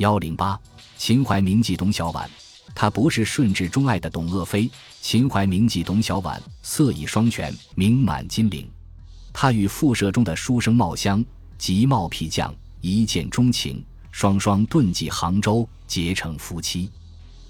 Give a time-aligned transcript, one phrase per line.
[0.00, 0.58] 幺零八，
[0.96, 2.26] 秦淮名妓董小宛，
[2.74, 4.70] 她不是顺治钟爱的董鄂妃。
[5.02, 8.66] 秦淮名妓董小宛，色艺双全，名满金陵。
[9.30, 11.22] 她与复社中的书生茂香
[11.58, 16.90] 及茂皮匠一见钟情，双双遁迹杭州，结成夫妻。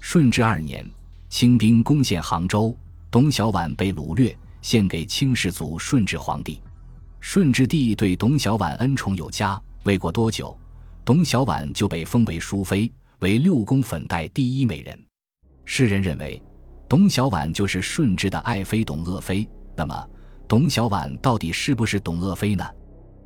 [0.01, 0.85] 顺治二年，
[1.29, 2.75] 清兵攻陷杭州，
[3.09, 6.59] 董小宛被掳掠，献给清世祖顺治皇帝。
[7.21, 10.57] 顺治帝对董小宛恩宠有加，未过多久，
[11.03, 14.97] 董小宛就被封为淑妃，为六宫粉黛第一美人。
[15.65, 16.41] 世人认为，
[16.87, 19.47] 董小宛就是顺治的爱妃董鄂妃。
[19.75, 20.09] 那么，
[20.47, 22.63] 董小宛到底是不是董鄂妃呢？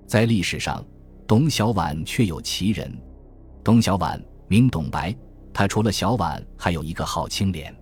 [0.08, 0.86] 在历史上，
[1.28, 2.96] 董小宛确有其人。
[3.64, 5.16] 董小宛名董白。
[5.54, 7.74] 他除了小婉，还有一个好青莲。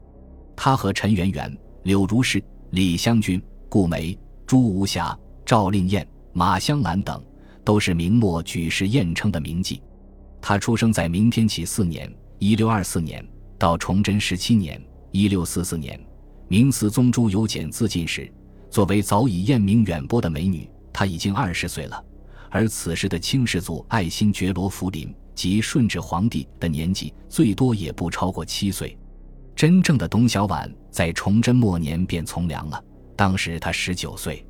[0.55, 7.19] 他和陈圆圆、柳如是、李香君、顾梅、朱无暇、赵令燕、马香兰等，
[7.63, 9.81] 都是明末举世艳称的名妓。
[10.41, 13.25] 他出生在明天启四年（一六二四年）
[13.57, 14.81] 到崇祯十七年
[15.11, 15.99] （一六四四年），
[16.47, 18.31] 明思宗朱由检自尽时，
[18.69, 22.03] 作为早已艳名远播的美女，她已经二十岁了。
[22.49, 25.13] 而此时的清世祖爱新觉罗福临。
[25.35, 28.95] 及顺治皇帝的年纪最多也不超过七岁，
[29.55, 32.79] 真正的董小宛在崇祯末年便从良了，
[33.15, 34.45] 当时她十九岁。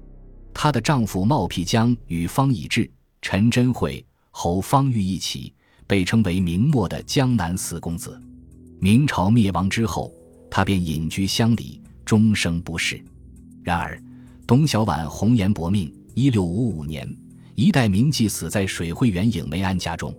[0.54, 2.92] 她的丈夫冒辟疆与方以智、
[3.24, 5.54] 陈真慧、侯方域一起，
[5.88, 8.22] 被称为明末的江南四公子。
[8.82, 10.14] 明朝灭亡之后，
[10.52, 13.02] 他便隐居乡里，终生不仕。
[13.64, 13.98] 然而，
[14.46, 17.10] 董小宛红颜薄命，一六五五年，
[17.56, 20.14] 一代名妓死在水慧园影梅庵家中。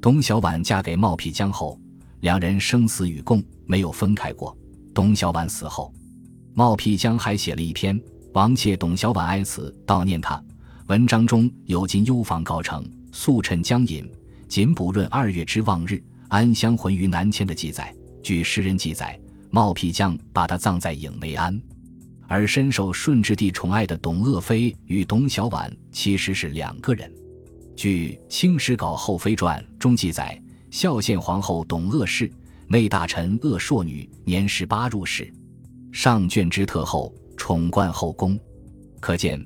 [0.00, 1.78] 董小宛嫁给冒辟疆后，
[2.20, 4.56] 两人生死与共，没有分开过。
[4.94, 5.92] 董小宛死后，
[6.54, 8.00] 冒辟疆还写了一篇
[8.32, 10.42] 《王妾董小宛哀词》悼念她。
[10.88, 14.10] 文章中有“今幽房告成，素趁江饮，
[14.48, 17.94] 仅补润二月之望日，安香魂于南迁”的记载。
[18.22, 21.60] 据诗人记载，冒辟疆把她葬在影梅庵，
[22.26, 27.12] 而深受顺治帝宠爱的董鄂妃与董小宛其实是两个人。
[27.76, 32.32] 据《清史稿后妃传》中记载，孝献皇后董鄂氏，
[32.66, 35.30] 内大臣鄂硕女，年十八入仕，
[35.92, 38.40] 上眷之特厚，宠冠后宫。
[39.00, 39.38] 可见，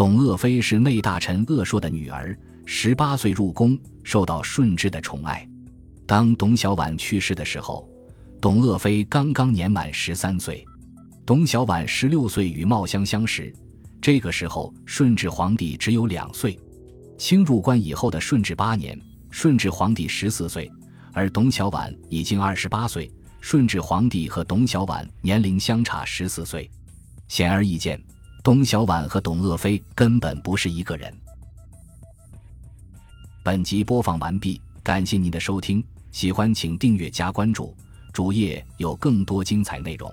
[0.00, 2.34] 董鄂妃是内大臣鄂硕的女儿，
[2.64, 5.46] 十八岁入宫，受到顺治的宠爱。
[6.06, 7.86] 当董小宛去世的时候，
[8.40, 10.64] 董鄂妃刚刚年满十三岁，
[11.26, 13.54] 董小宛十六岁与茂香相识，
[14.00, 16.58] 这个时候顺治皇帝只有两岁。
[17.18, 20.72] 清入关以后的顺治八年，顺治皇帝十四岁，
[21.12, 23.12] 而董小宛已经二十八岁。
[23.42, 26.70] 顺治皇帝和董小宛年龄相差十四岁，
[27.28, 28.02] 显而易见，
[28.42, 31.14] 董小宛和董鄂妃根本不是一个人。
[33.42, 37.76] 本集播放完毕，感谢您的收听，喜欢请订阅加关注，
[38.12, 40.12] 主页有更多精彩内容。